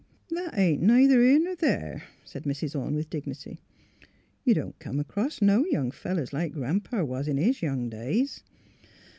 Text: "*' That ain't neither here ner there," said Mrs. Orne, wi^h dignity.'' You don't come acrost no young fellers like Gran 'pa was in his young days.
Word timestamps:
"*' 0.27 0.29
That 0.31 0.57
ain't 0.57 0.81
neither 0.81 1.21
here 1.21 1.37
ner 1.39 1.53
there," 1.53 2.05
said 2.25 2.45
Mrs. 2.45 2.75
Orne, 2.75 2.95
wi^h 2.95 3.07
dignity.'' 3.07 3.59
You 4.45 4.55
don't 4.55 4.79
come 4.79 4.99
acrost 4.99 5.43
no 5.43 5.63
young 5.67 5.91
fellers 5.91 6.33
like 6.33 6.53
Gran 6.53 6.79
'pa 6.79 7.03
was 7.05 7.27
in 7.27 7.37
his 7.37 7.61
young 7.61 7.87
days. 7.87 8.41